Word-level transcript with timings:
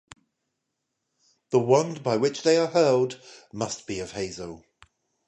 The 1.51 1.59
wand 1.59 2.01
by 2.01 2.17
which 2.17 2.41
they 2.41 2.57
are 2.57 2.65
hurled 2.69 3.21
must 3.53 3.85
be 3.85 3.99
of 3.99 4.13
hazel. 4.13 4.65